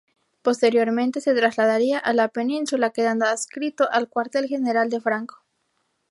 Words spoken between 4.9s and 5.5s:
Franco.